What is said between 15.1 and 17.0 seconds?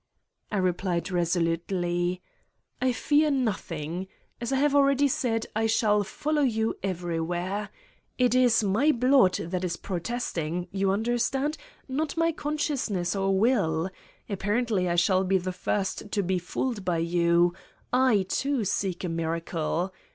be the first to be fooled by